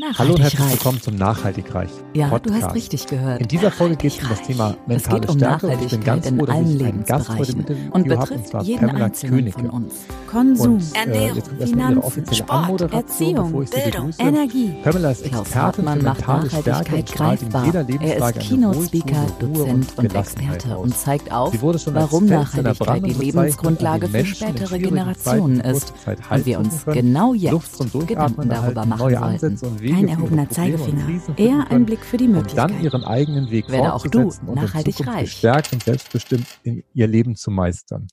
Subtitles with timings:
[0.00, 0.70] Nachhaltig Hallo und herzlich reich.
[0.74, 2.60] willkommen zum Nachhaltig Reich Ja, Podcast.
[2.60, 3.40] du hast richtig gehört.
[3.40, 5.90] In dieser Folge geht es um das Thema mentale Es geht um Stärke und ich
[5.90, 7.98] bin Nachhaltigkeit ganz in froh, dass allen ich einen Gast heute mit Lebensbereichen dem und
[7.98, 9.58] habe, betrifft und zwar jeden Pamela einzelnen Königke.
[9.58, 9.94] von uns.
[10.30, 14.10] Konsum, Und, äh, Ernährung, Finanzen, Sport, Erziehung, Bildung.
[14.18, 14.74] Energie.
[14.84, 17.64] Pamela ist Klaus Expertin Hartmann für macht mentale Stärke Nachhaltigkeit und strahlt in greifbar.
[17.66, 24.06] jeder Er ist Keynote-Speaker, Dozent und Gelassenheit Experte und zeigt auf, warum Nachhaltigkeit die Lebensgrundlage
[24.08, 25.92] für spätere Generationen ist
[26.30, 29.87] und wir uns genau jetzt Gedanken darüber machen sollten.
[29.92, 34.06] Kein erhobener Zeigefinger, eher ein Blick für die um dann ihren eigenen Weg Werde auch
[34.06, 35.24] du nachhaltig reich.
[35.24, 38.08] gestärkt und selbstbestimmt in ihr Leben zu meistern.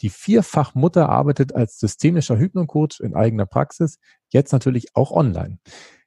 [0.00, 3.98] Die Vierfachmutter arbeitet als systemischer Hypnocoach in eigener Praxis,
[4.30, 5.58] jetzt natürlich auch online.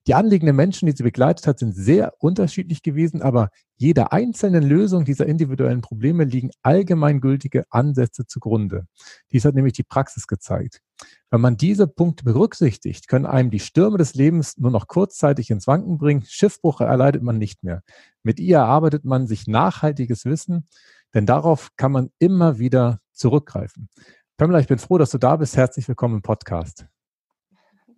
[0.06, 4.64] Die Anliegen der Menschen, die sie begleitet hat, sind sehr unterschiedlich gewesen, aber jeder einzelnen
[4.64, 8.86] Lösung dieser individuellen Probleme liegen allgemeingültige Ansätze zugrunde.
[9.32, 10.82] Dies hat nämlich die Praxis gezeigt.
[11.30, 15.68] Wenn man diese Punkte berücksichtigt, können einem die Stürme des Lebens nur noch kurzzeitig ins
[15.68, 16.24] Wanken bringen.
[16.28, 17.82] Schiffbruch erleidet man nicht mehr.
[18.22, 20.68] Mit ihr erarbeitet man sich nachhaltiges Wissen,
[21.14, 23.90] denn darauf kann man immer wieder zurückgreifen.
[24.38, 25.58] Pamela, ich bin froh, dass du da bist.
[25.58, 26.86] Herzlich willkommen im Podcast.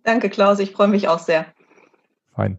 [0.02, 0.58] Danke, Klaus.
[0.58, 1.46] Ich freue mich auch sehr.
[2.34, 2.58] Fein.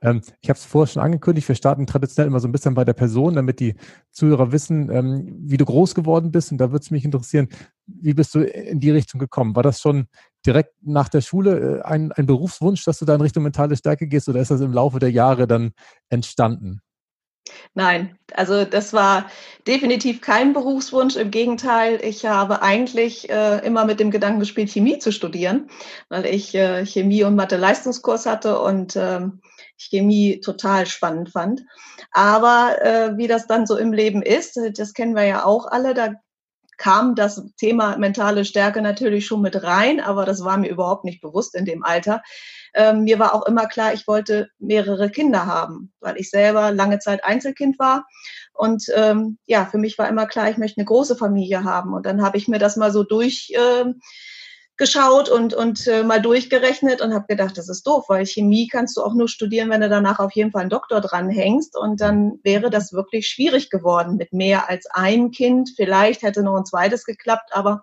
[0.00, 2.84] Ähm, ich habe es vorher schon angekündigt, wir starten traditionell immer so ein bisschen bei
[2.84, 3.74] der Person, damit die
[4.10, 6.52] Zuhörer wissen, ähm, wie du groß geworden bist.
[6.52, 7.48] Und da würde es mich interessieren,
[7.86, 9.56] wie bist du in die Richtung gekommen?
[9.56, 10.06] War das schon
[10.46, 14.06] direkt nach der Schule äh, ein, ein Berufswunsch, dass du da in Richtung mentale Stärke
[14.06, 15.72] gehst oder ist das im Laufe der Jahre dann
[16.08, 16.80] entstanden?
[17.74, 19.26] Nein, also das war
[19.66, 21.16] definitiv kein Berufswunsch.
[21.16, 25.70] Im Gegenteil, ich habe eigentlich äh, immer mit dem Gedanken gespielt, Chemie zu studieren,
[26.08, 29.40] weil ich äh, Chemie und Mathe Leistungskurs hatte und ähm,
[29.78, 31.62] Chemie total spannend fand.
[32.12, 35.94] Aber äh, wie das dann so im Leben ist, das kennen wir ja auch alle,
[35.94, 36.14] da
[36.78, 41.20] kam das Thema mentale Stärke natürlich schon mit rein, aber das war mir überhaupt nicht
[41.20, 42.22] bewusst in dem Alter.
[42.72, 47.00] Ähm, mir war auch immer klar, ich wollte mehrere Kinder haben, weil ich selber lange
[47.00, 48.06] Zeit Einzelkind war.
[48.54, 51.92] Und ähm, ja, für mich war immer klar, ich möchte eine große Familie haben.
[51.92, 53.50] Und dann habe ich mir das mal so durch.
[53.54, 53.92] Äh,
[54.78, 58.96] geschaut und, und äh, mal durchgerechnet und habe gedacht, das ist doof, weil Chemie kannst
[58.96, 61.76] du auch nur studieren, wenn du danach auf jeden Fall einen Doktor dranhängst.
[61.76, 65.72] Und dann wäre das wirklich schwierig geworden mit mehr als einem Kind.
[65.76, 67.82] Vielleicht hätte noch ein zweites geklappt, aber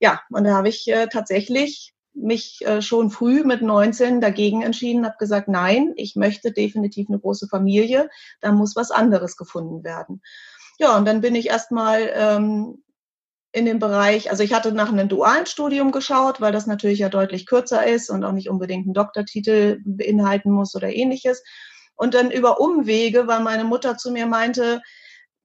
[0.00, 5.04] ja, und da habe ich äh, tatsächlich mich äh, schon früh mit 19 dagegen entschieden,
[5.04, 8.08] habe gesagt, nein, ich möchte definitiv eine große Familie,
[8.40, 10.22] da muss was anderes gefunden werden.
[10.78, 12.82] Ja, und dann bin ich erstmal ähm,
[13.56, 17.08] in dem Bereich, also ich hatte nach einem dualen Studium geschaut, weil das natürlich ja
[17.08, 21.42] deutlich kürzer ist und auch nicht unbedingt einen Doktortitel beinhalten muss oder ähnliches.
[21.94, 24.82] Und dann über Umwege, weil meine Mutter zu mir meinte,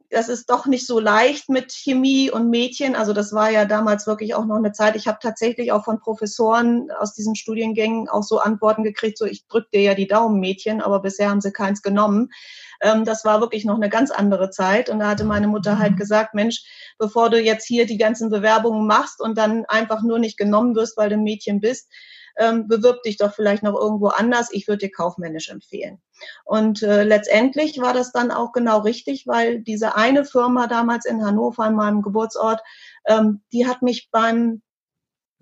[0.10, 2.98] das ist doch nicht so leicht mit Chemie und Mädchen.
[2.98, 4.98] Also das war ja damals wirklich auch noch eine Zeit.
[4.98, 9.48] Ich habe tatsächlich auch von Professoren aus diesen Studiengängen auch so Antworten gekriegt, so ich
[9.48, 12.28] drück dir ja die Daumen, Mädchen, aber bisher haben sie keins genommen.
[12.81, 14.90] Ähm, das war wirklich noch eine ganz andere Zeit.
[14.90, 16.64] Und da hatte meine Mutter halt gesagt, Mensch,
[16.97, 20.97] bevor du jetzt hier die ganzen Bewerbungen machst und dann einfach nur nicht genommen wirst,
[20.97, 21.90] weil du ein Mädchen bist,
[22.38, 24.50] ähm, bewirb dich doch vielleicht noch irgendwo anders.
[24.52, 26.02] Ich würde dir kaufmännisch empfehlen.
[26.46, 31.24] Und äh, letztendlich war das dann auch genau richtig, weil diese eine Firma damals in
[31.24, 32.62] Hannover, in meinem Geburtsort,
[33.06, 34.62] ähm, die hat mich beim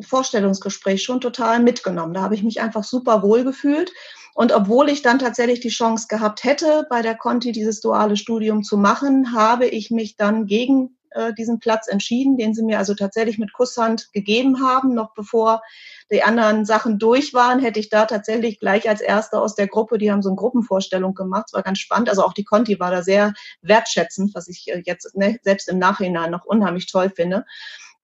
[0.02, 2.14] Vorstellungsgespräch schon total mitgenommen.
[2.14, 3.92] Da habe ich mich einfach super wohl gefühlt.
[4.40, 8.64] Und obwohl ich dann tatsächlich die Chance gehabt hätte, bei der Conti dieses duale Studium
[8.64, 12.96] zu machen, habe ich mich dann gegen äh, diesen Platz entschieden, den sie mir also
[12.96, 14.94] tatsächlich mit Kusshand gegeben haben.
[14.94, 15.62] Noch bevor
[16.10, 19.98] die anderen Sachen durch waren, hätte ich da tatsächlich gleich als Erster aus der Gruppe,
[19.98, 21.48] die haben so eine Gruppenvorstellung gemacht.
[21.48, 22.08] Es war ganz spannend.
[22.08, 25.80] Also auch die Conti war da sehr wertschätzend, was ich äh, jetzt ne, selbst im
[25.80, 27.44] Nachhinein noch unheimlich toll finde.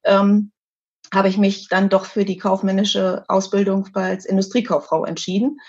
[0.03, 0.51] Ähm,
[1.13, 5.59] habe ich mich dann doch für die kaufmännische Ausbildung als Industriekauffrau entschieden.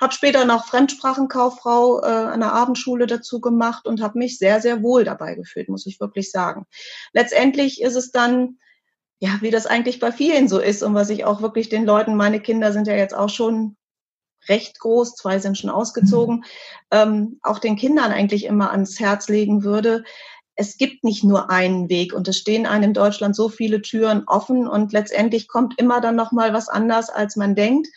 [0.00, 4.82] Habe später noch Fremdsprachenkauffrau äh, an der Abendschule dazu gemacht und habe mich sehr, sehr
[4.82, 6.66] wohl dabei gefühlt, muss ich wirklich sagen.
[7.12, 8.58] Letztendlich ist es dann,
[9.18, 12.16] ja, wie das eigentlich bei vielen so ist und was ich auch wirklich den Leuten,
[12.16, 13.76] meine Kinder sind ja jetzt auch schon
[14.48, 16.44] recht groß, zwei sind schon ausgezogen,
[16.90, 20.02] ähm, auch den Kindern eigentlich immer ans Herz legen würde,
[20.60, 24.24] es gibt nicht nur einen Weg und es stehen einem in Deutschland so viele Türen
[24.26, 27.88] offen und letztendlich kommt immer dann noch mal was anders, als man denkt.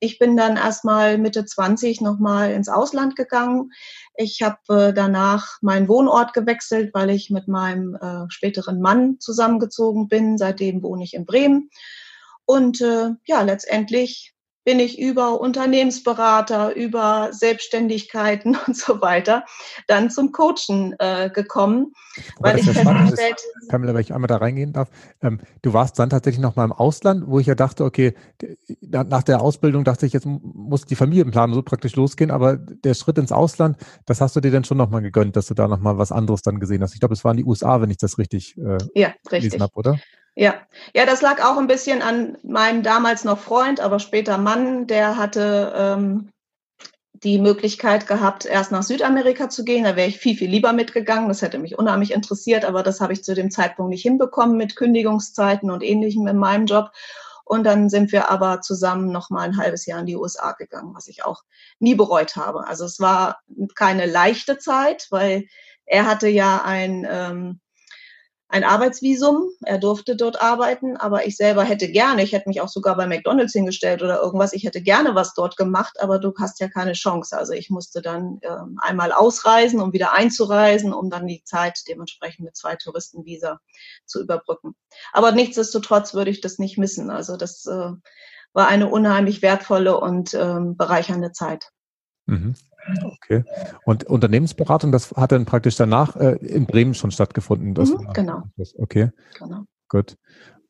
[0.00, 3.70] Ich bin dann erstmal Mitte 20 noch mal ins Ausland gegangen.
[4.16, 10.08] Ich habe äh, danach meinen Wohnort gewechselt, weil ich mit meinem äh, späteren Mann zusammengezogen
[10.08, 10.38] bin.
[10.38, 11.70] Seitdem wohne ich in Bremen.
[12.46, 19.44] Und äh, ja, letztendlich bin ich über Unternehmensberater, über Selbstständigkeiten und so weiter
[19.86, 21.92] dann zum Coachen äh, gekommen,
[22.38, 24.90] Aber weil ich festgestellt Pamela, wenn ich einmal da reingehen darf,
[25.22, 28.14] ähm, du warst dann tatsächlich noch mal im Ausland, wo ich ja dachte, okay,
[28.80, 33.18] nach der Ausbildung dachte ich, jetzt muss die Familienplanung so praktisch losgehen, aber der Schritt
[33.18, 33.76] ins Ausland,
[34.06, 36.12] das hast du dir dann schon noch mal gegönnt, dass du da noch mal was
[36.12, 36.94] anderes dann gesehen hast.
[36.94, 39.60] Ich glaube, es waren die USA, wenn ich das richtig, äh, ja, richtig.
[39.60, 39.98] habe, oder?
[40.36, 40.54] Ja,
[40.94, 45.16] ja, das lag auch ein bisschen an meinem damals noch Freund, aber später Mann, der
[45.16, 46.30] hatte ähm,
[47.22, 49.84] die Möglichkeit gehabt, erst nach Südamerika zu gehen.
[49.84, 51.28] Da wäre ich viel, viel lieber mitgegangen.
[51.28, 54.76] Das hätte mich unheimlich interessiert, aber das habe ich zu dem Zeitpunkt nicht hinbekommen mit
[54.76, 56.92] Kündigungszeiten und ähnlichem in meinem Job.
[57.44, 60.94] Und dann sind wir aber zusammen noch mal ein halbes Jahr in die USA gegangen,
[60.94, 61.42] was ich auch
[61.80, 62.66] nie bereut habe.
[62.66, 63.40] Also es war
[63.74, 65.46] keine leichte Zeit, weil
[65.84, 67.60] er hatte ja ein ähm,
[68.50, 69.50] ein Arbeitsvisum.
[69.64, 73.06] Er durfte dort arbeiten, aber ich selber hätte gerne, ich hätte mich auch sogar bei
[73.06, 76.94] McDonald's hingestellt oder irgendwas, ich hätte gerne was dort gemacht, aber du hast ja keine
[76.94, 77.38] Chance.
[77.38, 78.48] Also ich musste dann äh,
[78.78, 83.60] einmal ausreisen, um wieder einzureisen, um dann die Zeit dementsprechend mit zwei Touristenvisa
[84.04, 84.74] zu überbrücken.
[85.12, 87.10] Aber nichtsdestotrotz würde ich das nicht missen.
[87.10, 87.92] Also das äh,
[88.52, 91.70] war eine unheimlich wertvolle und ähm, bereichernde Zeit.
[92.26, 92.56] Mhm.
[93.02, 93.44] Okay.
[93.84, 97.74] Und Unternehmensberatung, das hat dann praktisch danach äh, in Bremen schon stattgefunden.
[97.74, 98.42] Das mhm, genau.
[98.78, 99.10] Okay.
[99.38, 99.64] Genau.
[99.88, 100.16] Gut.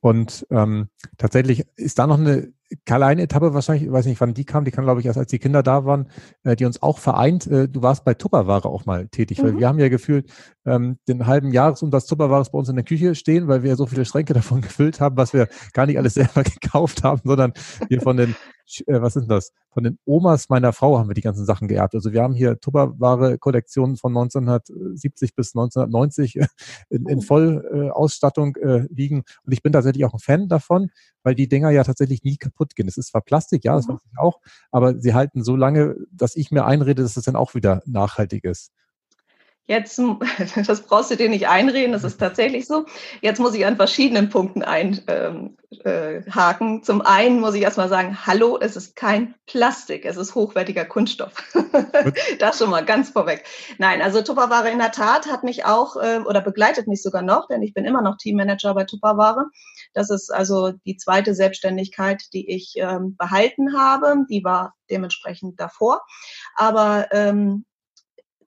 [0.00, 0.88] Und ähm,
[1.18, 2.52] tatsächlich ist da noch eine
[2.84, 5.30] kleine Etappe wahrscheinlich, ich weiß nicht, wann die kam, die kam, glaube ich, erst als
[5.30, 6.08] die Kinder da waren,
[6.44, 7.46] äh, die uns auch vereint.
[7.46, 9.42] Äh, du warst bei Tupperware auch mal tätig, mhm.
[9.42, 10.30] weil wir haben ja gefühlt
[10.64, 14.04] ähm, den halben Jahresumsatz Tupperwares bei uns in der Küche stehen, weil wir so viele
[14.04, 17.52] Schränke davon gefüllt haben, was wir gar nicht alles selber gekauft haben, sondern
[17.88, 18.34] wir von den
[18.86, 19.52] äh, was ist das?
[19.70, 21.94] Von den Omas meiner Frau haben wir die ganzen Sachen geerbt.
[21.94, 26.36] Also wir haben hier Tupperware-Kollektionen von 1970 bis 1990
[26.88, 27.22] in, in oh.
[27.22, 29.22] Vollausstattung äh, liegen.
[29.44, 30.90] Und ich bin tatsächlich auch ein Fan davon,
[31.22, 32.88] weil die Dinger ja tatsächlich nie kaputt gehen.
[32.88, 33.94] Es ist zwar Plastik, ja, das mhm.
[33.94, 34.40] weiß ich auch,
[34.70, 38.44] aber sie halten so lange, dass ich mir einrede, dass es dann auch wieder nachhaltig
[38.44, 38.72] ist.
[39.70, 40.00] Jetzt,
[40.66, 42.86] das brauchst du dir nicht einreden, das ist tatsächlich so.
[43.20, 45.56] Jetzt muss ich an verschiedenen Punkten einhaken.
[45.86, 50.34] Ähm, äh, Zum einen muss ich erstmal sagen, hallo, es ist kein Plastik, es ist
[50.34, 51.34] hochwertiger Kunststoff.
[52.40, 53.44] das schon mal ganz vorweg.
[53.78, 57.46] Nein, also Tupperware in der Tat hat mich auch äh, oder begleitet mich sogar noch,
[57.46, 59.50] denn ich bin immer noch Teammanager bei Tupperware.
[59.92, 64.24] Das ist also die zweite Selbstständigkeit, die ich ähm, behalten habe.
[64.28, 66.02] Die war dementsprechend davor.
[66.56, 67.64] Aber ähm,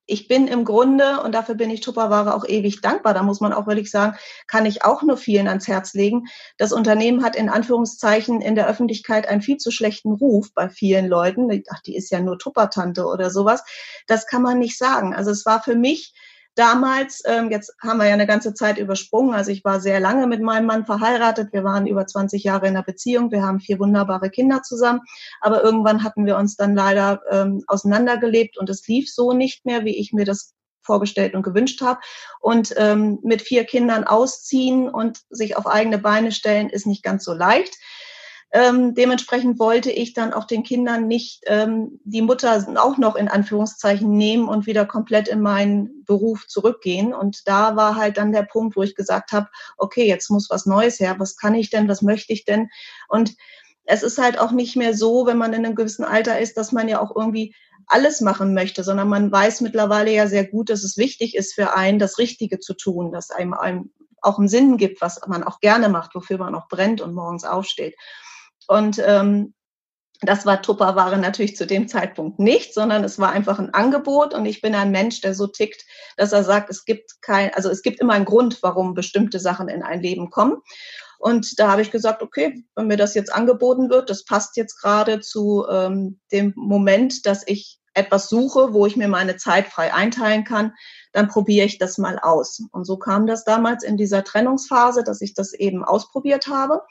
[0.06, 3.54] ich bin im Grunde, und dafür bin ich Tupperware auch ewig dankbar, da muss man
[3.54, 4.18] auch wirklich sagen,
[4.48, 6.26] kann ich auch nur vielen ans Herz legen.
[6.58, 11.08] Das Unternehmen hat in Anführungszeichen in der Öffentlichkeit einen viel zu schlechten Ruf bei vielen
[11.08, 11.64] Leuten.
[11.70, 13.64] Ach, die ist ja nur Tuppertante oder sowas.
[14.08, 15.14] Das kann man nicht sagen.
[15.14, 16.14] Also es war für mich
[16.56, 20.28] damals, ähm, jetzt haben wir ja eine ganze Zeit übersprungen, also ich war sehr lange
[20.28, 23.80] mit meinem Mann verheiratet, wir waren über 20 Jahre in einer Beziehung, wir haben vier
[23.80, 25.02] wunderbare Kinder zusammen,
[25.42, 29.86] aber irgendwann hatten wir uns dann leider ähm, auseinandergelebt und es lief so nicht mehr,
[29.86, 30.54] wie ich mir das
[30.84, 32.00] vorgestellt und gewünscht habe.
[32.40, 37.24] Und ähm, mit vier Kindern ausziehen und sich auf eigene Beine stellen, ist nicht ganz
[37.24, 37.76] so leicht.
[38.56, 43.28] Ähm, dementsprechend wollte ich dann auch den Kindern nicht ähm, die Mutter auch noch in
[43.28, 47.16] Anführungszeichen nehmen und wieder komplett in meinen Beruf zurückgehen.
[47.16, 49.48] Und da war halt dann der Punkt, wo ich gesagt habe,
[49.78, 51.16] okay, jetzt muss was Neues her.
[51.18, 51.88] Was kann ich denn?
[51.88, 52.70] Was möchte ich denn?
[53.10, 53.34] Und
[53.86, 56.72] es ist halt auch nicht mehr so, wenn man in einem gewissen Alter ist, dass
[56.72, 57.56] man ja auch irgendwie
[57.88, 61.76] alles machen möchte, sondern man weiß mittlerweile ja sehr gut, dass es wichtig ist für
[61.76, 63.90] einen, das Richtige zu tun, dass einem, einem
[64.22, 67.44] auch einen Sinn gibt, was man auch gerne macht, wofür man auch brennt und morgens
[67.44, 67.96] aufsteht.
[68.68, 69.54] Und ähm,
[70.26, 74.46] das war Tupperware natürlich zu dem Zeitpunkt nicht, sondern es war einfach ein Angebot und
[74.46, 75.84] ich bin ein Mensch, der so tickt,
[76.18, 79.68] dass er sagt, es gibt kein, also es gibt immer einen Grund, warum bestimmte Sachen
[79.68, 80.58] in ein Leben kommen.
[81.20, 84.82] Und da habe ich gesagt, okay, wenn mir das jetzt angeboten wird, das passt jetzt
[84.82, 89.94] gerade zu ähm, dem Moment, dass ich etwas suche, wo ich mir meine Zeit frei
[89.94, 90.74] einteilen kann,
[91.12, 92.62] dann probiere ich das mal aus.
[92.72, 96.82] Und so kam das damals in dieser Trennungsphase, dass ich das eben ausprobiert habe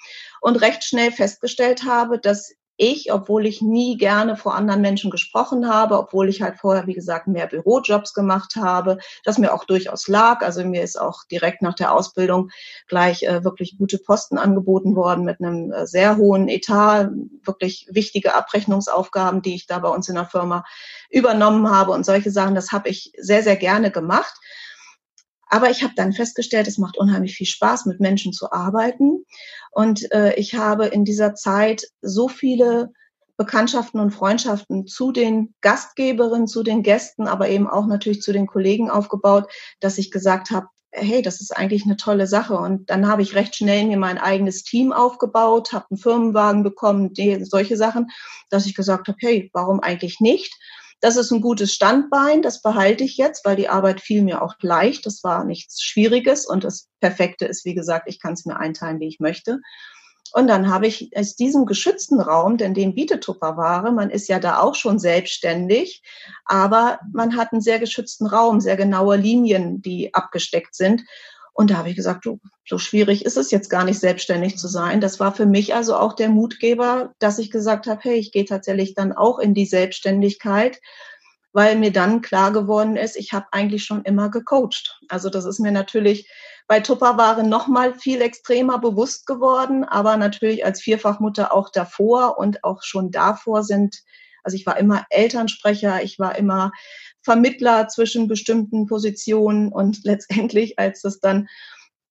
[0.41, 5.69] und recht schnell festgestellt habe, dass ich, obwohl ich nie gerne vor anderen Menschen gesprochen
[5.69, 10.09] habe, obwohl ich halt vorher, wie gesagt, mehr Bürojobs gemacht habe, das mir auch durchaus
[10.09, 10.43] lag.
[10.43, 12.51] Also mir ist auch direkt nach der Ausbildung
[12.89, 17.11] gleich äh, wirklich gute Posten angeboten worden mit einem äh, sehr hohen Etat,
[17.45, 20.65] wirklich wichtige Abrechnungsaufgaben, die ich da bei uns in der Firma
[21.09, 22.57] übernommen habe und solche Sachen.
[22.57, 24.35] Das habe ich sehr, sehr gerne gemacht.
[25.53, 29.27] Aber ich habe dann festgestellt, es macht unheimlich viel Spaß, mit Menschen zu arbeiten.
[29.71, 32.91] Und äh, ich habe in dieser Zeit so viele
[33.37, 38.47] Bekanntschaften und Freundschaften zu den Gastgeberinnen, zu den Gästen, aber eben auch natürlich zu den
[38.47, 39.45] Kollegen aufgebaut,
[39.79, 42.55] dass ich gesagt habe, hey, das ist eigentlich eine tolle Sache.
[42.57, 47.13] Und dann habe ich recht schnell mir mein eigenes Team aufgebaut, habe einen Firmenwagen bekommen,
[47.13, 48.11] die, solche Sachen,
[48.49, 50.59] dass ich gesagt habe, hey, warum eigentlich nicht?
[51.03, 54.55] Das ist ein gutes Standbein, das behalte ich jetzt, weil die Arbeit fiel mir auch
[54.61, 55.05] leicht.
[55.05, 59.01] Das war nichts Schwieriges und das Perfekte ist, wie gesagt, ich kann es mir einteilen,
[59.01, 59.59] wie ich möchte.
[60.33, 64.39] Und dann habe ich aus diesem geschützten Raum, denn den bietet Tupperware, man ist ja
[64.39, 66.05] da auch schon selbstständig,
[66.45, 71.03] aber man hat einen sehr geschützten Raum, sehr genaue Linien, die abgesteckt sind.
[71.55, 74.69] Und da habe ich gesagt, du, so schwierig ist es jetzt gar nicht, selbstständig zu
[74.69, 75.01] sein.
[75.01, 78.47] Das war für mich also auch der Mutgeber, dass ich gesagt habe, hey, ich gehe
[78.47, 80.81] tatsächlich dann auch in die Selbstständigkeit,
[81.53, 84.99] weil mir dann klar geworden ist, ich habe eigentlich schon immer gecoacht.
[85.09, 86.31] Also das ist mir natürlich
[86.67, 92.65] bei Tupperware noch mal viel extremer bewusst geworden, aber natürlich als Vierfachmutter auch davor und
[92.65, 93.99] auch schon davor sind,
[94.43, 96.73] also ich war immer Elternsprecher, ich war immer
[97.23, 101.49] Vermittler zwischen bestimmten Positionen und letztendlich, als das dann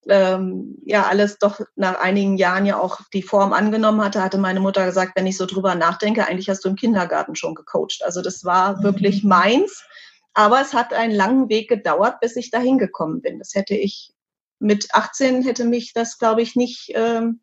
[0.08, 4.60] ähm, ja alles doch nach einigen Jahren ja auch die Form angenommen hatte, hatte meine
[4.60, 8.02] Mutter gesagt, wenn ich so drüber nachdenke, eigentlich hast du im Kindergarten schon gecoacht.
[8.04, 8.84] Also das war mhm.
[8.84, 9.84] wirklich meins.
[10.34, 13.38] Aber es hat einen langen Weg gedauert, bis ich dahin gekommen bin.
[13.38, 14.14] Das hätte ich
[14.60, 17.42] mit 18 hätte mich das, glaube ich, nicht, ähm,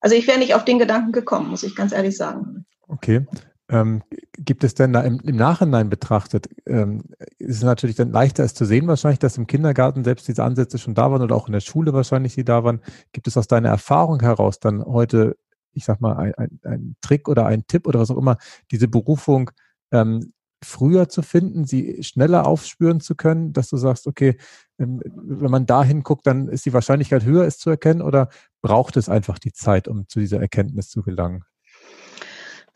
[0.00, 2.66] also ich wäre nicht auf den Gedanken gekommen, muss ich ganz ehrlich sagen.
[2.86, 3.26] Okay.
[3.68, 4.02] Ähm,
[4.38, 7.02] gibt es denn da im, im Nachhinein betrachtet, ähm,
[7.38, 10.78] ist es natürlich dann leichter, es zu sehen wahrscheinlich, dass im Kindergarten selbst diese Ansätze
[10.78, 12.80] schon da waren oder auch in der Schule wahrscheinlich sie da waren.
[13.12, 15.36] Gibt es aus deiner Erfahrung heraus dann heute,
[15.72, 18.36] ich sag mal, ein Trick oder ein Tipp oder was auch immer,
[18.70, 19.50] diese Berufung
[19.90, 20.32] ähm,
[20.62, 24.36] früher zu finden, sie schneller aufspüren zu können, dass du sagst, okay,
[24.78, 28.28] ähm, wenn man da hinguckt, dann ist die Wahrscheinlichkeit höher, es zu erkennen oder
[28.62, 31.44] braucht es einfach die Zeit, um zu dieser Erkenntnis zu gelangen?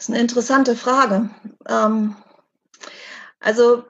[0.00, 1.28] Das ist eine interessante Frage.
[1.68, 2.16] Ähm,
[3.38, 3.82] also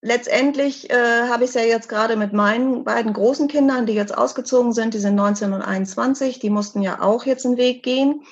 [0.00, 4.12] letztendlich äh, habe ich es ja jetzt gerade mit meinen beiden großen Kindern, die jetzt
[4.18, 8.24] ausgezogen sind, die sind 19 und 21, die mussten ja auch jetzt einen Weg gehen.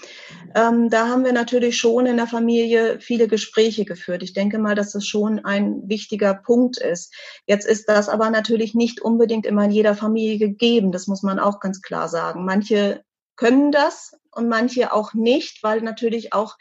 [0.56, 4.24] Ähm, da haben wir natürlich schon in der Familie viele Gespräche geführt.
[4.24, 7.14] Ich denke mal, dass das schon ein wichtiger Punkt ist.
[7.46, 10.90] Jetzt ist das aber natürlich nicht unbedingt immer in jeder Familie gegeben.
[10.90, 12.44] Das muss man auch ganz klar sagen.
[12.44, 13.04] Manche
[13.36, 16.56] können das und manche auch nicht, weil natürlich auch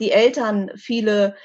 [0.00, 1.36] die Eltern viele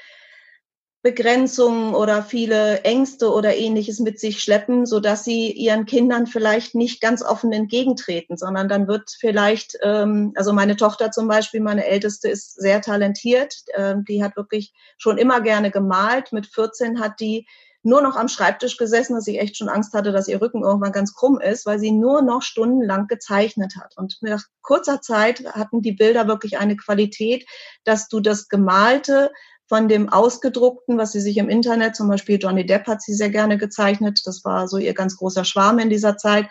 [1.06, 6.74] Begrenzungen oder viele Ängste oder ähnliches mit sich schleppen, so dass sie ihren Kindern vielleicht
[6.74, 11.86] nicht ganz offen entgegentreten, sondern dann wird vielleicht, ähm, also meine Tochter zum Beispiel, meine
[11.86, 16.32] Älteste ist sehr talentiert, ähm, die hat wirklich schon immer gerne gemalt.
[16.32, 17.46] Mit 14 hat die
[17.86, 20.92] nur noch am Schreibtisch gesessen, dass ich echt schon Angst hatte, dass ihr Rücken irgendwann
[20.92, 23.96] ganz krumm ist, weil sie nur noch stundenlang gezeichnet hat.
[23.96, 27.46] Und nach kurzer Zeit hatten die Bilder wirklich eine Qualität,
[27.84, 29.30] dass du das Gemalte
[29.68, 33.30] von dem Ausgedruckten, was sie sich im Internet, zum Beispiel Johnny Depp hat sie sehr
[33.30, 36.46] gerne gezeichnet, das war so ihr ganz großer Schwarm in dieser Zeit.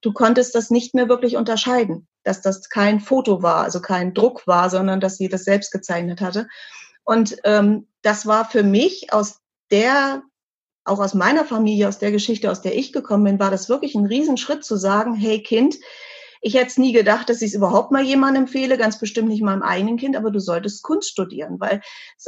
[0.00, 4.46] Du konntest das nicht mehr wirklich unterscheiden, dass das kein Foto war, also kein Druck
[4.46, 6.48] war, sondern dass sie das selbst gezeichnet hatte.
[7.04, 9.40] Und ähm, das war für mich aus
[9.70, 10.22] der,
[10.84, 13.94] auch aus meiner Familie, aus der Geschichte, aus der ich gekommen bin, war das wirklich
[13.94, 15.76] ein Riesenschritt zu sagen, hey Kind,
[16.44, 19.42] ich hätte es nie gedacht, dass ich es überhaupt mal jemandem empfehle, ganz bestimmt nicht
[19.42, 21.80] meinem eigenen Kind, aber du solltest Kunst studieren, weil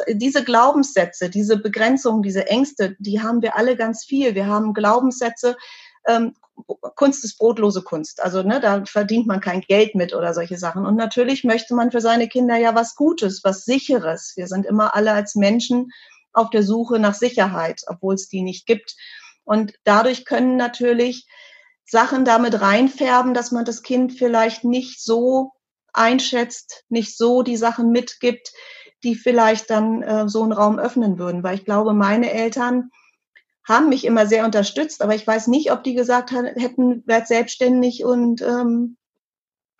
[0.08, 4.36] diese Glaubenssätze, diese Begrenzungen, diese Ängste, die haben wir alle ganz viel.
[4.36, 5.56] Wir haben Glaubenssätze,
[6.06, 6.34] ähm,
[6.94, 8.22] Kunst ist brotlose Kunst.
[8.22, 10.86] Also ne, da verdient man kein Geld mit oder solche Sachen.
[10.86, 14.34] Und natürlich möchte man für seine Kinder ja was Gutes, was Sicheres.
[14.36, 15.90] Wir sind immer alle als Menschen
[16.34, 18.94] auf der Suche nach Sicherheit, obwohl es die nicht gibt.
[19.44, 21.26] Und dadurch können natürlich
[21.84, 25.52] Sachen damit reinfärben, dass man das Kind vielleicht nicht so
[25.92, 28.52] einschätzt, nicht so die Sachen mitgibt,
[29.04, 31.42] die vielleicht dann äh, so einen Raum öffnen würden.
[31.42, 32.90] Weil ich glaube, meine Eltern
[33.66, 38.04] haben mich immer sehr unterstützt, aber ich weiß nicht, ob die gesagt hätten, werd selbstständig
[38.04, 38.96] und ähm,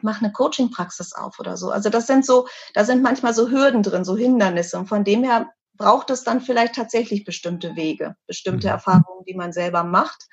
[0.03, 1.71] mach eine Coaching-Praxis auf oder so.
[1.71, 4.79] Also das sind so, da sind manchmal so Hürden drin, so Hindernisse.
[4.79, 8.73] Und von dem her braucht es dann vielleicht tatsächlich bestimmte Wege, bestimmte mhm.
[8.73, 10.29] Erfahrungen, die man selber macht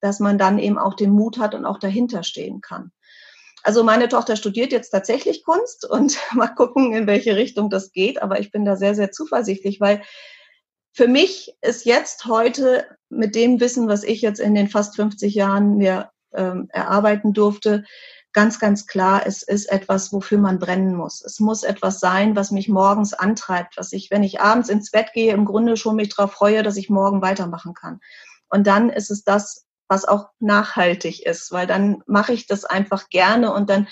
[0.00, 2.90] dass man dann eben auch den Mut hat und auch dahinter stehen kann.
[3.62, 8.22] Also meine Tochter studiert jetzt tatsächlich Kunst und mal gucken, in welche Richtung das geht.
[8.22, 10.02] Aber ich bin da sehr, sehr zuversichtlich, weil
[10.92, 15.34] für mich ist jetzt heute mit dem Wissen, was ich jetzt in den fast 50
[15.34, 17.84] Jahren mir ähm, erarbeiten durfte,
[18.32, 21.22] ganz, ganz klar, es ist etwas, wofür man brennen muss.
[21.22, 25.12] Es muss etwas sein, was mich morgens antreibt, was ich, wenn ich abends ins Bett
[25.12, 28.00] gehe, im Grunde schon mich darauf freue, dass ich morgen weitermachen kann.
[28.48, 33.08] Und dann ist es das, was auch nachhaltig ist, weil dann mache ich das einfach
[33.08, 33.88] gerne und dann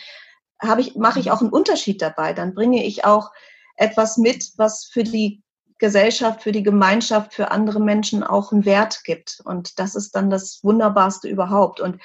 [0.61, 2.33] habe ich, mache ich auch einen Unterschied dabei.
[2.33, 3.33] Dann bringe ich auch
[3.77, 5.43] etwas mit, was für die
[5.79, 9.41] Gesellschaft, für die Gemeinschaft, für andere Menschen auch einen Wert gibt.
[9.45, 11.81] Und das ist dann das Wunderbarste überhaupt.
[11.81, 12.01] Und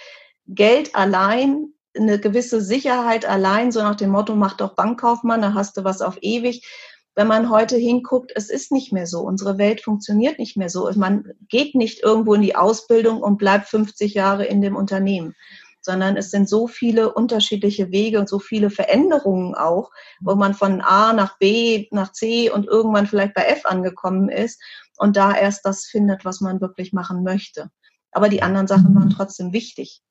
[0.47, 5.77] Geld allein, eine gewisse Sicherheit allein, so nach dem Motto, mach doch Bankkaufmann, da hast
[5.77, 6.67] du was auf ewig.
[7.15, 9.21] Wenn man heute hinguckt, es ist nicht mehr so.
[9.21, 10.89] Unsere Welt funktioniert nicht mehr so.
[10.95, 15.35] Man geht nicht irgendwo in die Ausbildung und bleibt 50 Jahre in dem Unternehmen
[15.83, 20.81] sondern es sind so viele unterschiedliche Wege und so viele Veränderungen auch, wo man von
[20.81, 24.61] A nach B, nach C und irgendwann vielleicht bei F angekommen ist
[24.97, 27.69] und da erst das findet, was man wirklich machen möchte.
[28.11, 30.01] Aber die anderen Sachen waren trotzdem wichtig.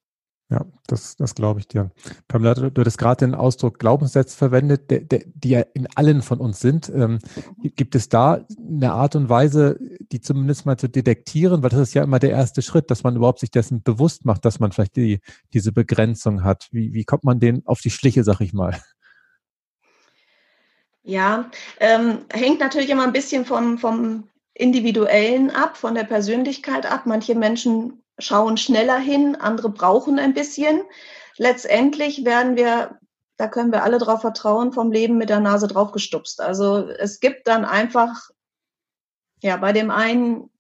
[0.52, 1.90] Ja, das, das glaube ich dir.
[2.28, 6.20] Pamela, du, du hattest gerade den Ausdruck Glaubenssätze verwendet, der, der, die ja in allen
[6.20, 6.90] von uns sind.
[6.90, 7.20] Ähm,
[7.62, 9.78] gibt es da eine Art und Weise,
[10.12, 11.62] die zumindest mal zu detektieren?
[11.62, 14.44] Weil das ist ja immer der erste Schritt, dass man überhaupt sich dessen bewusst macht,
[14.44, 15.20] dass man vielleicht die,
[15.54, 16.68] diese Begrenzung hat.
[16.70, 18.78] Wie, wie kommt man denen auf die Schliche, sag ich mal?
[21.02, 27.06] Ja, ähm, hängt natürlich immer ein bisschen vom, vom Individuellen ab, von der Persönlichkeit ab.
[27.06, 30.82] Manche Menschen schauen schneller hin, andere brauchen ein bisschen.
[31.36, 32.98] Letztendlich werden wir,
[33.36, 36.40] da können wir alle drauf vertrauen, vom Leben mit der Nase draufgestupst.
[36.40, 38.30] Also es gibt dann einfach,
[39.42, 40.50] ja, bei dem einen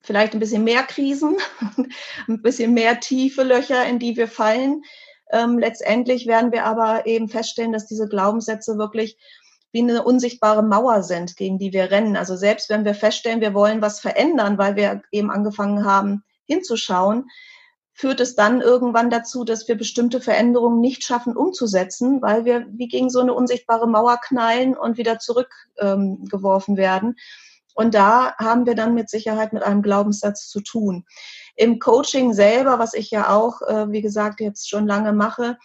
[0.00, 1.36] vielleicht ein bisschen mehr Krisen,
[2.28, 4.82] ein bisschen mehr tiefe Löcher, in die wir fallen.
[5.30, 9.18] Ähm, letztendlich werden wir aber eben feststellen, dass diese Glaubenssätze wirklich
[9.72, 12.16] wie eine unsichtbare Mauer sind, gegen die wir rennen.
[12.16, 17.28] Also selbst wenn wir feststellen, wir wollen was verändern, weil wir eben angefangen haben, hinzuschauen,
[17.92, 22.88] führt es dann irgendwann dazu, dass wir bestimmte Veränderungen nicht schaffen umzusetzen, weil wir wie
[22.88, 27.16] gegen so eine unsichtbare Mauer knallen und wieder zurückgeworfen ähm, werden.
[27.74, 31.04] Und da haben wir dann mit Sicherheit mit einem Glaubenssatz zu tun.
[31.56, 35.58] Im Coaching selber, was ich ja auch, äh, wie gesagt, jetzt schon lange mache,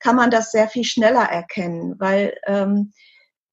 [0.00, 2.92] kann man das sehr viel schneller erkennen, weil ähm,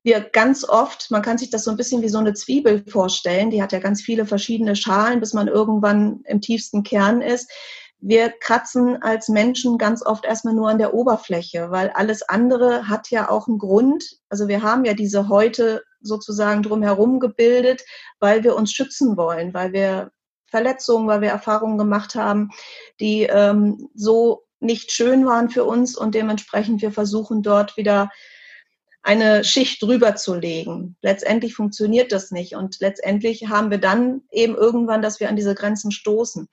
[0.03, 3.49] wir ganz oft, man kann sich das so ein bisschen wie so eine Zwiebel vorstellen,
[3.49, 7.49] die hat ja ganz viele verschiedene Schalen, bis man irgendwann im tiefsten Kern ist.
[7.99, 13.11] Wir kratzen als Menschen ganz oft erstmal nur an der Oberfläche, weil alles andere hat
[13.11, 14.03] ja auch einen Grund.
[14.27, 17.81] Also wir haben ja diese heute sozusagen drumherum gebildet,
[18.19, 20.11] weil wir uns schützen wollen, weil wir
[20.47, 22.49] Verletzungen, weil wir Erfahrungen gemacht haben,
[22.99, 28.09] die ähm, so nicht schön waren für uns und dementsprechend wir versuchen dort wieder
[29.03, 30.95] eine Schicht drüber zu legen.
[31.01, 35.55] Letztendlich funktioniert das nicht und letztendlich haben wir dann eben irgendwann, dass wir an diese
[35.55, 36.47] Grenzen stoßen.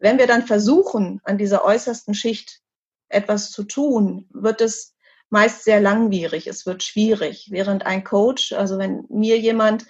[0.00, 2.60] Wenn wir dann versuchen, an dieser äußersten Schicht
[3.08, 4.94] etwas zu tun, wird es
[5.28, 7.48] meist sehr langwierig, es wird schwierig.
[7.52, 9.86] Während ein Coach, also wenn mir jemand,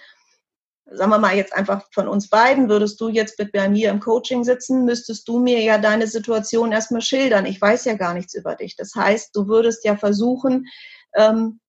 [0.85, 3.99] sagen wir mal jetzt einfach von uns beiden, würdest du jetzt mit bei mir im
[3.99, 7.47] Coaching sitzen, müsstest du mir ja deine Situation erstmal schildern.
[7.47, 8.75] Ich weiß ja gar nichts über dich.
[8.75, 10.67] Das heißt, du würdest ja versuchen,
[11.15, 11.59] ähm,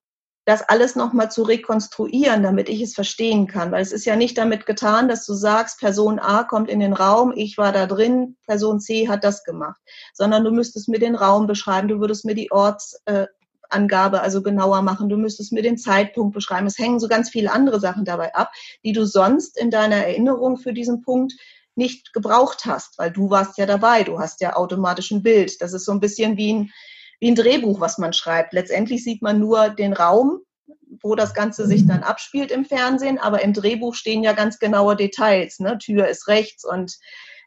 [0.44, 3.70] das alles nochmal zu rekonstruieren, damit ich es verstehen kann.
[3.70, 6.92] Weil es ist ja nicht damit getan, dass du sagst, Person A kommt in den
[6.92, 9.80] Raum, ich war da drin, Person C hat das gemacht,
[10.14, 15.08] sondern du müsstest mir den Raum beschreiben, du würdest mir die Ortsangabe also genauer machen,
[15.08, 16.66] du müsstest mir den Zeitpunkt beschreiben.
[16.66, 18.50] Es hängen so ganz viele andere Sachen dabei ab,
[18.84, 21.34] die du sonst in deiner Erinnerung für diesen Punkt
[21.74, 25.62] nicht gebraucht hast, weil du warst ja dabei, du hast ja automatisch ein Bild.
[25.62, 26.70] Das ist so ein bisschen wie ein
[27.22, 28.52] wie ein Drehbuch, was man schreibt.
[28.52, 30.40] Letztendlich sieht man nur den Raum,
[31.02, 34.96] wo das Ganze sich dann abspielt im Fernsehen, aber im Drehbuch stehen ja ganz genaue
[34.96, 35.60] Details.
[35.60, 35.78] Ne?
[35.78, 36.98] Tür ist rechts und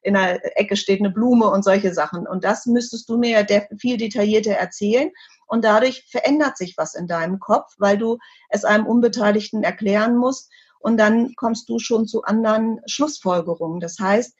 [0.01, 2.25] in der Ecke steht eine Blume und solche Sachen.
[2.25, 5.11] Und das müsstest du mir ja viel detaillierter erzählen.
[5.45, 10.49] Und dadurch verändert sich was in deinem Kopf, weil du es einem Unbeteiligten erklären musst.
[10.79, 13.81] Und dann kommst du schon zu anderen Schlussfolgerungen.
[13.81, 14.37] Das heißt,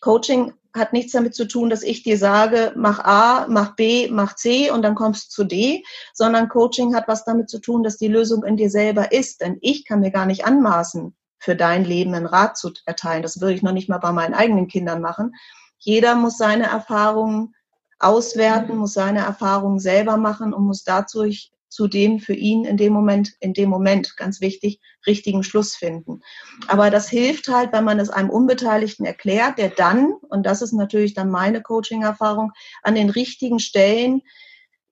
[0.00, 4.34] Coaching hat nichts damit zu tun, dass ich dir sage, mach A, mach B, mach
[4.34, 7.96] C und dann kommst du zu D, sondern Coaching hat was damit zu tun, dass
[7.96, 9.40] die Lösung in dir selber ist.
[9.40, 13.22] Denn ich kann mir gar nicht anmaßen, für dein Leben einen Rat zu erteilen.
[13.22, 15.34] Das würde ich noch nicht mal bei meinen eigenen Kindern machen.
[15.78, 17.54] Jeder muss seine Erfahrungen
[17.98, 21.24] auswerten, muss seine Erfahrungen selber machen und muss dazu
[21.68, 26.20] zu dem für ihn in dem Moment, in dem Moment, ganz wichtig, richtigen Schluss finden.
[26.66, 30.72] Aber das hilft halt, wenn man es einem Unbeteiligten erklärt, der dann, und das ist
[30.72, 32.52] natürlich dann meine Coaching-Erfahrung,
[32.82, 34.22] an den richtigen Stellen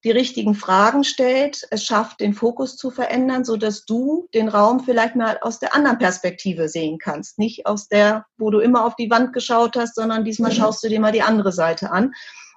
[0.06, 4.78] die richtigen Fragen stellt, es schafft, den Fokus zu verändern, so dass du den Raum
[4.78, 7.40] vielleicht mal aus der anderen Perspektive sehen kannst.
[7.40, 10.56] Nicht aus der, wo du immer auf die Wand geschaut hast, sondern diesmal mhm.
[10.58, 12.12] schaust du dir mal die andere Seite an.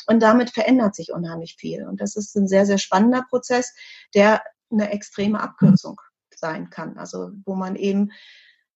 [0.10, 1.86] Und damit verändert sich unheimlich viel.
[1.86, 3.76] Und das ist ein sehr, sehr spannender Prozess,
[4.16, 4.42] der
[4.72, 6.02] eine extreme Abkürzung
[6.36, 6.98] sein kann.
[6.98, 8.12] Also wo man eben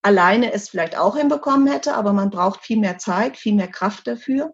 [0.03, 4.05] alleine es vielleicht auch hinbekommen hätte, aber man braucht viel mehr Zeit, viel mehr Kraft
[4.05, 4.53] dafür.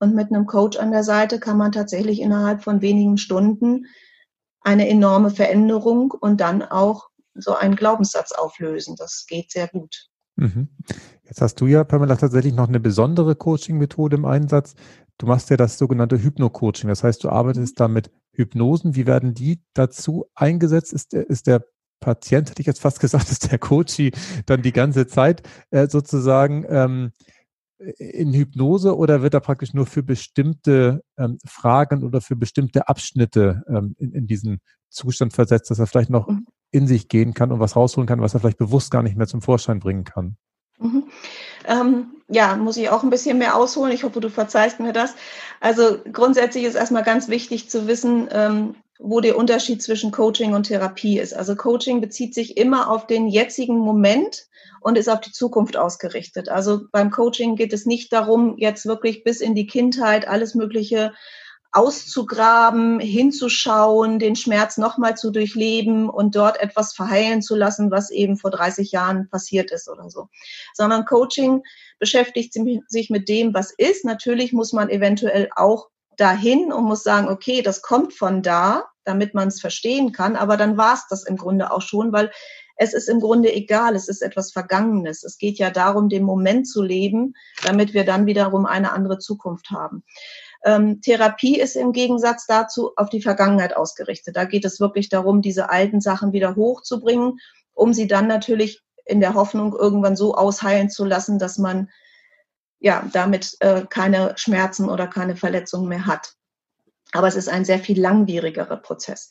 [0.00, 3.86] Und mit einem Coach an der Seite kann man tatsächlich innerhalb von wenigen Stunden
[4.62, 8.96] eine enorme Veränderung und dann auch so einen Glaubenssatz auflösen.
[8.96, 10.08] Das geht sehr gut.
[10.34, 10.68] Mhm.
[11.22, 14.74] Jetzt hast du ja, Pamela, tatsächlich noch eine besondere Coaching-Methode im Einsatz.
[15.18, 16.88] Du machst ja das sogenannte Hypno-Coaching.
[16.88, 17.78] Das heißt, du arbeitest mhm.
[17.78, 18.94] da mit Hypnosen.
[18.94, 20.92] Wie werden die dazu eingesetzt?
[20.92, 21.64] Ist der, ist der
[22.00, 24.00] Patient, hätte ich jetzt fast gesagt, ist der Coach
[24.46, 27.12] dann die ganze Zeit äh, sozusagen ähm,
[27.98, 33.62] in Hypnose oder wird er praktisch nur für bestimmte ähm, Fragen oder für bestimmte Abschnitte
[33.68, 36.46] ähm, in, in diesen Zustand versetzt, dass er vielleicht noch mhm.
[36.72, 39.28] in sich gehen kann und was rausholen kann, was er vielleicht bewusst gar nicht mehr
[39.28, 40.36] zum Vorschein bringen kann?
[41.68, 43.92] Ähm, ja, muss ich auch ein bisschen mehr ausholen.
[43.92, 45.14] Ich hoffe, du verzeihst mir das.
[45.60, 50.64] Also grundsätzlich ist erstmal ganz wichtig zu wissen, ähm, wo der Unterschied zwischen Coaching und
[50.64, 51.34] Therapie ist.
[51.34, 54.46] Also Coaching bezieht sich immer auf den jetzigen Moment
[54.80, 56.48] und ist auf die Zukunft ausgerichtet.
[56.48, 61.12] Also beim Coaching geht es nicht darum, jetzt wirklich bis in die Kindheit alles Mögliche
[61.72, 68.36] auszugraben, hinzuschauen, den Schmerz nochmal zu durchleben und dort etwas verheilen zu lassen, was eben
[68.36, 70.28] vor 30 Jahren passiert ist oder so.
[70.74, 71.62] Sondern Coaching
[71.98, 72.54] beschäftigt
[72.88, 74.04] sich mit dem, was ist.
[74.04, 79.34] Natürlich muss man eventuell auch dahin und muss sagen, okay, das kommt von da, damit
[79.34, 82.30] man es verstehen kann, aber dann war es das im Grunde auch schon, weil
[82.76, 85.24] es ist im Grunde egal, es ist etwas Vergangenes.
[85.24, 89.70] Es geht ja darum, den Moment zu leben, damit wir dann wiederum eine andere Zukunft
[89.70, 90.04] haben.
[90.64, 94.36] Ähm, Therapie ist im Gegensatz dazu auf die Vergangenheit ausgerichtet.
[94.36, 97.38] Da geht es wirklich darum, diese alten Sachen wieder hochzubringen,
[97.74, 101.90] um sie dann natürlich in der Hoffnung irgendwann so ausheilen zu lassen, dass man
[102.80, 106.34] ja damit äh, keine Schmerzen oder keine Verletzungen mehr hat.
[107.12, 109.30] Aber es ist ein sehr viel langwierigerer Prozess.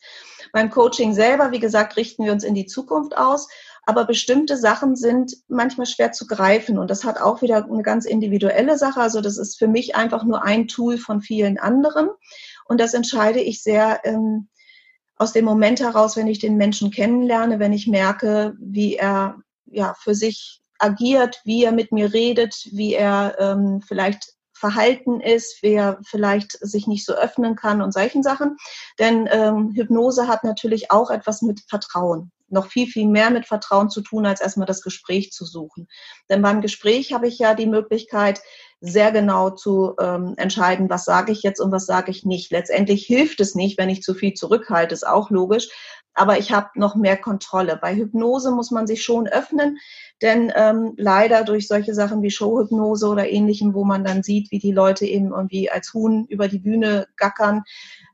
[0.51, 3.47] Beim Coaching selber, wie gesagt, richten wir uns in die Zukunft aus.
[3.87, 8.05] Aber bestimmte Sachen sind manchmal schwer zu greifen und das hat auch wieder eine ganz
[8.05, 8.99] individuelle Sache.
[8.99, 12.09] Also das ist für mich einfach nur ein Tool von vielen anderen
[12.65, 14.49] und das entscheide ich sehr ähm,
[15.15, 19.95] aus dem Moment heraus, wenn ich den Menschen kennenlerne, wenn ich merke, wie er ja
[19.97, 25.97] für sich agiert, wie er mit mir redet, wie er ähm, vielleicht verhalten ist, wer
[26.05, 28.57] vielleicht sich nicht so öffnen kann und solchen Sachen.
[28.99, 33.89] Denn ähm, Hypnose hat natürlich auch etwas mit Vertrauen noch viel, viel mehr mit Vertrauen
[33.89, 35.87] zu tun, als erstmal das Gespräch zu suchen.
[36.29, 38.41] Denn beim Gespräch habe ich ja die Möglichkeit,
[38.79, 42.51] sehr genau zu ähm, entscheiden, was sage ich jetzt und was sage ich nicht.
[42.51, 45.69] Letztendlich hilft es nicht, wenn ich zu viel zurückhalte, ist auch logisch.
[46.13, 47.77] Aber ich habe noch mehr Kontrolle.
[47.79, 49.77] Bei Hypnose muss man sich schon öffnen,
[50.21, 54.59] denn ähm, leider durch solche Sachen wie Showhypnose oder ähnlichem, wo man dann sieht, wie
[54.59, 57.63] die Leute eben irgendwie als Huhn über die Bühne gackern,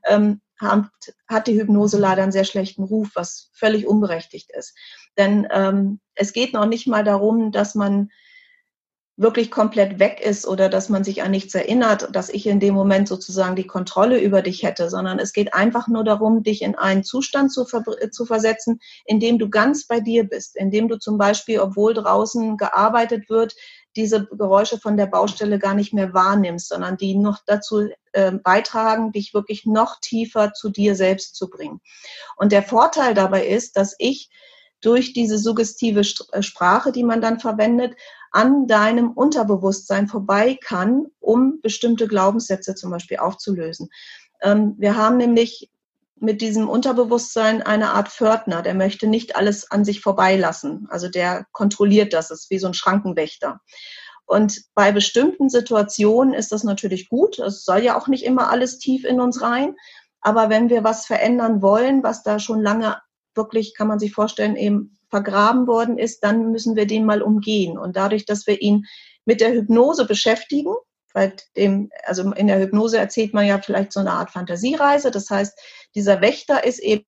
[0.06, 0.86] ähm, hat,
[1.28, 4.74] hat die Hypnose leider einen sehr schlechten Ruf, was völlig unberechtigt ist.
[5.16, 8.10] Denn ähm, es geht noch nicht mal darum, dass man
[9.16, 12.74] wirklich komplett weg ist oder dass man sich an nichts erinnert, dass ich in dem
[12.74, 16.74] Moment sozusagen die Kontrolle über dich hätte, sondern es geht einfach nur darum, dich in
[16.74, 20.98] einen Zustand zu, zu versetzen, in dem du ganz bei dir bist, in dem du
[20.98, 23.54] zum Beispiel, obwohl draußen gearbeitet wird,
[23.96, 29.12] diese Geräusche von der Baustelle gar nicht mehr wahrnimmst, sondern die noch dazu äh, beitragen,
[29.12, 31.80] dich wirklich noch tiefer zu dir selbst zu bringen.
[32.36, 34.30] Und der Vorteil dabei ist, dass ich
[34.80, 36.02] durch diese suggestive
[36.32, 37.96] äh, Sprache, die man dann verwendet,
[38.30, 43.90] an deinem Unterbewusstsein vorbei kann, um bestimmte Glaubenssätze zum Beispiel aufzulösen.
[44.42, 45.70] Ähm, wir haben nämlich
[46.24, 50.86] mit diesem Unterbewusstsein eine Art Pförtner, der möchte nicht alles an sich vorbeilassen.
[50.90, 53.60] Also der kontrolliert das, ist wie so ein Schrankenwächter.
[54.26, 57.38] Und bei bestimmten Situationen ist das natürlich gut.
[57.38, 59.76] Es soll ja auch nicht immer alles tief in uns rein.
[60.20, 62.96] Aber wenn wir was verändern wollen, was da schon lange
[63.34, 67.76] wirklich, kann man sich vorstellen, eben vergraben worden ist, dann müssen wir den mal umgehen.
[67.78, 68.86] Und dadurch, dass wir ihn
[69.26, 70.74] mit der Hypnose beschäftigen,
[71.12, 75.10] weil dem, also in der Hypnose erzählt man ja vielleicht so eine Art Fantasiereise.
[75.10, 75.56] Das heißt,
[75.94, 77.04] dieser Wächter ist eben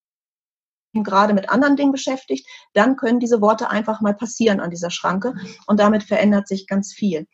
[0.94, 5.34] gerade mit anderen Dingen beschäftigt, dann können diese Worte einfach mal passieren an dieser Schranke
[5.66, 7.26] und damit verändert sich ganz viel.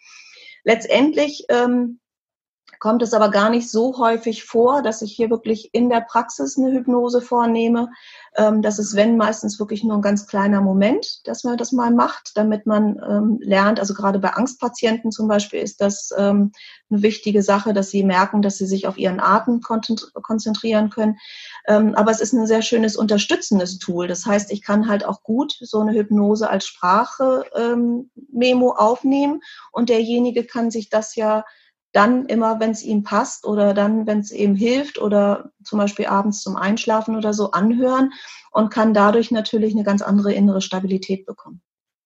[0.65, 2.01] Letztendlich ähm,
[2.83, 6.59] kommt es aber gar nicht so häufig vor, dass ich hier wirklich in der Praxis
[6.59, 7.91] eine Hypnose vornehme.
[8.35, 11.93] Ähm, das ist, wenn, meistens wirklich nur ein ganz kleiner Moment, dass man das mal
[11.93, 13.79] macht, damit man ähm, lernt.
[13.79, 16.51] Also gerade bei Angstpatienten zum Beispiel ist das ähm,
[16.91, 21.19] eine wichtige Sache, dass sie merken, dass sie sich auf ihren Atem konzentrieren können.
[21.69, 24.09] Ähm, aber es ist ein sehr schönes unterstützendes Tool.
[24.09, 29.41] Das heißt, ich kann halt auch gut so eine Hypnose als Sprache-Memo ähm, aufnehmen
[29.71, 31.45] und derjenige kann sich das ja
[31.93, 36.07] dann immer, wenn es ihm passt oder dann, wenn es ihm hilft oder zum Beispiel
[36.07, 38.13] abends zum Einschlafen oder so anhören
[38.51, 41.61] und kann dadurch natürlich eine ganz andere innere Stabilität bekommen.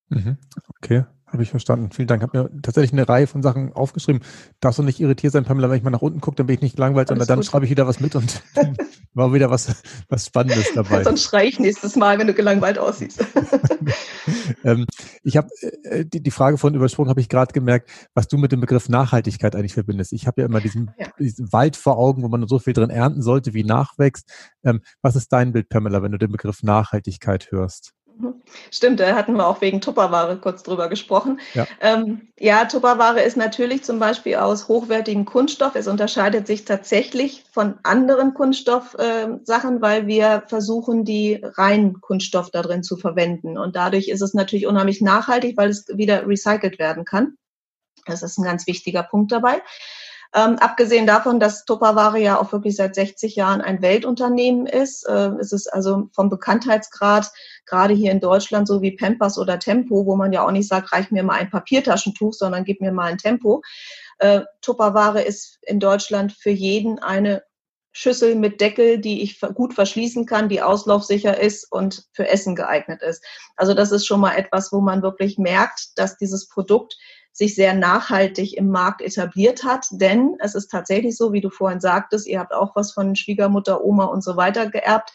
[0.09, 0.39] Mhm.
[0.77, 1.05] Okay.
[1.37, 1.91] Habe ich verstanden.
[1.93, 2.23] Vielen Dank.
[2.23, 4.23] Ich habe mir tatsächlich eine Reihe von Sachen aufgeschrieben.
[4.61, 6.63] Darfst du nicht irritiert sein, Pamela, wenn ich mal nach unten gucke, dann bin ich
[6.63, 8.43] nicht gelangweilt, sondern dann schreibe ich wieder was mit und
[9.13, 11.05] war wieder was, was Spannendes dabei.
[11.05, 13.23] Sonst schreie ich nächstes Mal, wenn du gelangweilt aussiehst.
[14.65, 14.87] ähm,
[15.25, 15.49] ich habe
[15.83, 18.89] äh, die, die Frage von übersprungen, habe ich gerade gemerkt, was du mit dem Begriff
[18.89, 20.15] Nachhaltigkeit eigentlich verbindest.
[20.15, 21.09] Ich habe ja immer diesen, ja.
[21.19, 24.27] diesen, Wald vor Augen, wo man so viel drin ernten sollte, wie nachwächst.
[24.65, 27.93] Ähm, was ist dein Bild, Pamela, wenn du den Begriff Nachhaltigkeit hörst?
[28.71, 31.41] Stimmt, da hatten wir auch wegen Tupperware kurz drüber gesprochen.
[31.55, 35.75] Ja, ähm, ja Tupperware ist natürlich zum Beispiel aus hochwertigem Kunststoff.
[35.75, 42.63] Es unterscheidet sich tatsächlich von anderen Kunststoffsachen, äh, weil wir versuchen, die reinen Kunststoff da
[42.63, 43.59] drin zu verwenden.
[43.59, 47.37] Und dadurch ist es natürlich unheimlich nachhaltig, weil es wieder recycelt werden kann.
[48.07, 49.63] Das ist ein ganz wichtiger Punkt dabei.
[50.35, 55.31] Ähm, abgesehen davon, dass Tupperware ja auch wirklich seit 60 Jahren ein Weltunternehmen ist, äh,
[55.39, 57.31] ist es also vom Bekanntheitsgrad
[57.65, 60.93] gerade hier in Deutschland so wie Pampers oder Tempo, wo man ja auch nicht sagt,
[60.93, 63.63] reich mir mal ein Papiertaschentuch, sondern gib mir mal ein Tempo.
[64.19, 67.43] Äh, Tupperware ist in Deutschland für jeden eine
[67.99, 73.01] Schüssel mit Deckel, die ich gut verschließen kann, die auslaufsicher ist und für Essen geeignet
[73.01, 73.25] ist.
[73.57, 76.95] Also das ist schon mal etwas, wo man wirklich merkt, dass dieses Produkt
[77.37, 79.87] sich sehr nachhaltig im Markt etabliert hat.
[79.91, 83.85] Denn es ist tatsächlich so, wie du vorhin sagtest, ihr habt auch was von Schwiegermutter,
[83.85, 85.13] Oma und so weiter geerbt.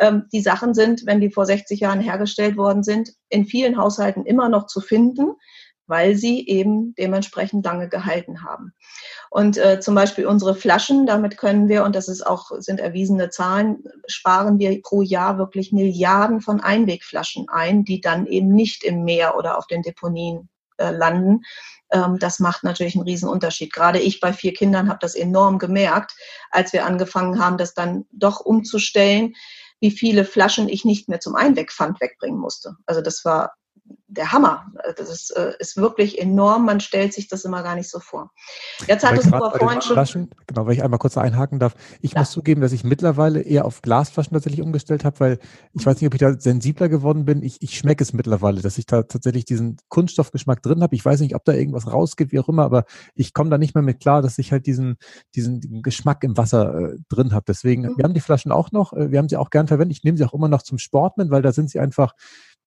[0.00, 4.26] Ähm, die Sachen sind, wenn die vor 60 Jahren hergestellt worden sind, in vielen Haushalten
[4.26, 5.36] immer noch zu finden,
[5.86, 8.72] weil sie eben dementsprechend lange gehalten haben.
[9.30, 13.30] Und äh, zum Beispiel unsere Flaschen, damit können wir, und das ist auch, sind erwiesene
[13.30, 19.04] Zahlen, sparen wir pro Jahr wirklich Milliarden von Einwegflaschen ein, die dann eben nicht im
[19.04, 20.48] Meer oder auf den Deponien
[20.80, 21.42] äh, landen.
[21.92, 23.72] Ähm, das macht natürlich einen riesen Unterschied.
[23.72, 26.14] Gerade ich bei vier Kindern habe das enorm gemerkt,
[26.50, 29.34] als wir angefangen haben, das dann doch umzustellen,
[29.80, 32.76] wie viele Flaschen ich nicht mehr zum Einwegpfand wegbringen musste.
[32.86, 33.54] Also das war
[34.10, 34.66] der Hammer.
[34.96, 36.64] Das ist, äh, ist, wirklich enorm.
[36.64, 38.30] Man stellt sich das immer gar nicht so vor.
[38.86, 40.28] Jetzt hattest du aber vorhin schon.
[40.46, 41.74] Genau, weil ich einmal kurz einhaken darf.
[42.00, 42.20] Ich ja.
[42.20, 45.38] muss zugeben, dass ich mittlerweile eher auf Glasflaschen tatsächlich umgestellt habe, weil
[45.72, 47.42] ich weiß nicht, ob ich da sensibler geworden bin.
[47.42, 50.94] Ich, ich schmecke es mittlerweile, dass ich da tatsächlich diesen Kunststoffgeschmack drin habe.
[50.94, 53.74] Ich weiß nicht, ob da irgendwas rausgeht, wie auch immer, aber ich komme da nicht
[53.74, 54.96] mehr mit klar, dass ich halt diesen,
[55.34, 57.44] diesen, diesen Geschmack im Wasser äh, drin habe.
[57.46, 57.96] Deswegen, mhm.
[57.96, 58.92] wir haben die Flaschen auch noch.
[58.92, 59.96] Äh, wir haben sie auch gern verwendet.
[59.96, 62.14] Ich nehme sie auch immer noch zum Sport mit, weil da sind sie einfach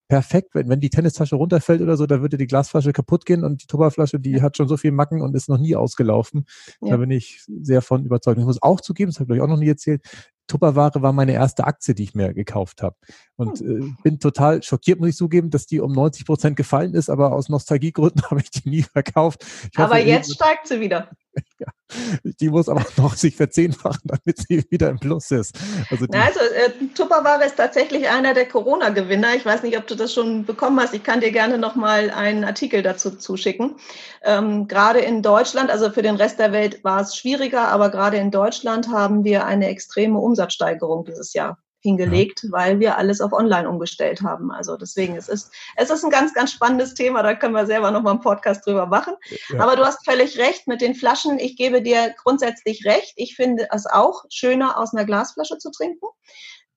[0.08, 0.54] perfekt.
[0.54, 3.66] Wenn, wenn die Tennistasche runterfällt oder so, da würde die Glasflasche kaputt gehen und die
[3.66, 6.46] Tupperflasche, die hat schon so viel Macken und ist noch nie ausgelaufen.
[6.80, 6.90] Ja.
[6.90, 8.38] Da bin ich sehr von überzeugt.
[8.38, 10.02] Ich muss auch zugeben, das habe ich auch noch nie erzählt,
[10.46, 12.96] Tupperware war meine erste Aktie, die ich mir gekauft habe.
[13.36, 13.96] Und hm.
[13.98, 17.32] äh, bin total schockiert, muss ich zugeben, dass die um 90 Prozent gefallen ist, aber
[17.32, 19.44] aus Nostalgiegründen habe ich die nie verkauft.
[19.72, 21.08] Ich aber hoffe, jetzt steigt sie wieder.
[22.40, 25.56] die muss aber noch sich verzehnfachen, damit sie wieder im Plus ist.
[25.90, 29.34] Also, Na, also äh, Tupperware ist tatsächlich einer der Corona-Gewinner.
[29.34, 30.94] Ich weiß nicht, ob du das schon bekommen hast.
[30.94, 33.76] Ich kann dir gerne noch mal einen Artikel dazu zuschicken.
[34.22, 38.16] Ähm, gerade in Deutschland, also für den Rest der Welt war es schwieriger, aber gerade
[38.16, 43.68] in Deutschland haben wir eine extreme Umsatzsteigerung dieses Jahr hingelegt, weil wir alles auf Online
[43.68, 44.50] umgestellt haben.
[44.50, 47.22] Also deswegen, es ist, es ist ein ganz, ganz spannendes Thema.
[47.22, 49.14] Da können wir selber noch mal einen Podcast drüber machen.
[49.50, 49.60] Ja.
[49.60, 51.38] Aber du hast völlig recht mit den Flaschen.
[51.38, 53.12] Ich gebe dir grundsätzlich recht.
[53.16, 56.06] Ich finde es auch schöner, aus einer Glasflasche zu trinken.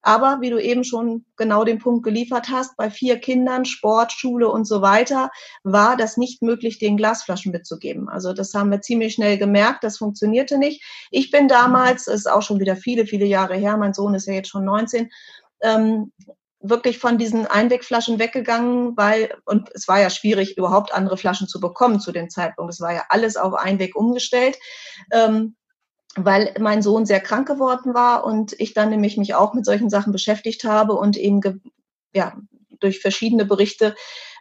[0.08, 4.48] Aber wie du eben schon genau den Punkt geliefert hast, bei vier Kindern, Sport, Schule
[4.50, 5.30] und so weiter,
[5.66, 8.08] war das nicht möglich, den Glasflaschen mitzugeben.
[8.08, 10.82] Also das haben wir ziemlich schnell gemerkt, das funktionierte nicht.
[11.12, 14.34] Ich bin damals, ist auch schon wieder viele, viele Jahre her, mein Sohn ist ja
[14.34, 15.10] jetzt schon 19,
[15.62, 16.14] ähm,
[16.62, 21.60] wirklich von diesen Einwegflaschen weggegangen, weil, und es war ja schwierig, überhaupt andere Flaschen zu
[21.60, 22.74] bekommen zu dem Zeitpunkt.
[22.74, 24.58] Es war ja alles auf Einweg umgestellt.
[25.12, 25.58] Ähm,
[26.16, 29.90] weil mein Sohn sehr krank geworden war und ich dann nämlich mich auch mit solchen
[29.90, 31.62] Sachen beschäftigt habe und eben
[32.14, 32.36] ja,
[32.80, 33.96] durch verschiedene Berichte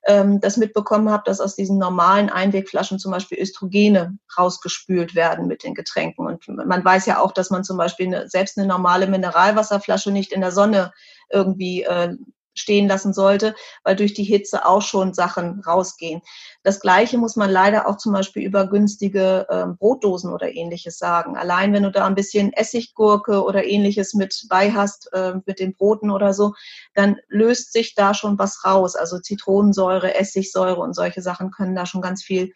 [0.06, 5.64] ähm, das mitbekommen habe, dass aus diesen normalen Einwegflaschen zum Beispiel Östrogene rausgespült werden mit
[5.64, 6.26] den Getränken.
[6.26, 10.32] Und man weiß ja auch, dass man zum Beispiel eine, selbst eine normale Mineralwasserflasche nicht
[10.32, 10.92] in der Sonne
[11.30, 12.14] irgendwie äh,
[12.56, 16.22] stehen lassen sollte, weil durch die Hitze auch schon Sachen rausgehen.
[16.62, 21.36] Das Gleiche muss man leider auch zum Beispiel über günstige ähm, Brotdosen oder ähnliches sagen.
[21.36, 25.74] Allein wenn du da ein bisschen Essiggurke oder ähnliches mit bei hast, äh, mit den
[25.74, 26.54] Broten oder so,
[26.94, 28.96] dann löst sich da schon was raus.
[28.96, 32.52] Also Zitronensäure, Essigsäure und solche Sachen können da schon ganz viel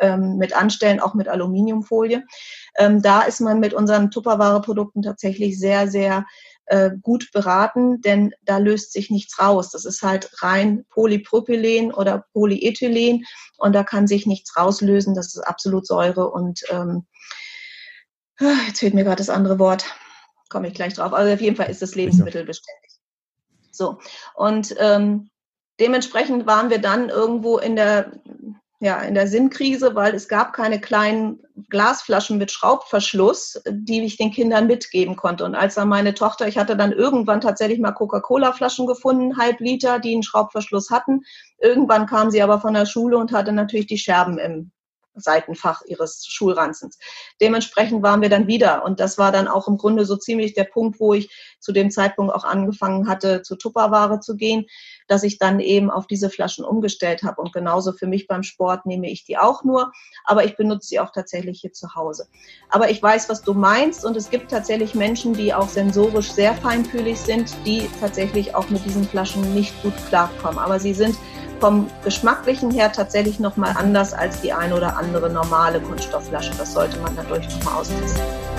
[0.00, 2.24] ähm, mit anstellen, auch mit Aluminiumfolie.
[2.78, 6.26] Ähm, da ist man mit unseren Tupperware-Produkten tatsächlich sehr, sehr
[6.70, 9.70] äh, gut beraten, denn da löst sich nichts raus.
[9.70, 13.24] Das ist halt rein Polypropylen oder Polyethylen
[13.58, 15.16] und da kann sich nichts rauslösen.
[15.16, 17.06] Das ist absolut Säure und ähm,
[18.38, 19.84] ah, jetzt fehlt mir gerade das andere Wort.
[20.48, 21.12] Komme ich gleich drauf.
[21.12, 22.92] Also auf jeden Fall ist das lebensmittelbeständig.
[23.72, 23.98] So
[24.34, 25.28] und ähm,
[25.80, 28.12] dementsprechend waren wir dann irgendwo in der
[28.82, 34.30] ja, in der Sinnkrise, weil es gab keine kleinen Glasflaschen mit Schraubverschluss, die ich den
[34.30, 35.44] Kindern mitgeben konnte.
[35.44, 39.98] Und als dann meine Tochter, ich hatte dann irgendwann tatsächlich mal Coca-Cola-Flaschen gefunden, halb Liter,
[39.98, 41.20] die einen Schraubverschluss hatten.
[41.58, 44.72] Irgendwann kam sie aber von der Schule und hatte natürlich die Scherben im
[45.14, 46.98] Seitenfach ihres Schulranzens.
[47.40, 48.84] Dementsprechend waren wir dann wieder.
[48.84, 51.90] Und das war dann auch im Grunde so ziemlich der Punkt, wo ich zu dem
[51.90, 54.66] Zeitpunkt auch angefangen hatte, zu Tupperware zu gehen,
[55.08, 57.40] dass ich dann eben auf diese Flaschen umgestellt habe.
[57.40, 59.92] Und genauso für mich beim Sport nehme ich die auch nur,
[60.24, 62.28] aber ich benutze sie auch tatsächlich hier zu Hause.
[62.68, 66.54] Aber ich weiß, was du meinst und es gibt tatsächlich Menschen, die auch sensorisch sehr
[66.54, 70.58] feinfühlig sind, die tatsächlich auch mit diesen Flaschen nicht gut klarkommen.
[70.58, 71.16] Aber sie sind
[71.60, 76.52] vom Geschmacklichen her tatsächlich nochmal anders als die eine oder andere normale Kunststoffflasche.
[76.58, 78.49] Das sollte man dadurch nochmal austesten.